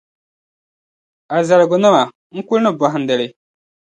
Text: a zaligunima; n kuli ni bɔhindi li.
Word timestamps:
a 1.35 1.37
zaligunima; 1.47 2.01
n 2.35 2.37
kuli 2.47 2.61
ni 2.63 2.71
bɔhindi 2.79 3.15
li. 3.19 3.27